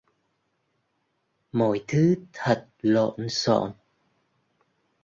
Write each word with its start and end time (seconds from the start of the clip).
mọi 1.51 1.83
thứ 1.87 2.15
thật 2.33 2.67
lộn 2.81 3.29
xộn 3.29 3.71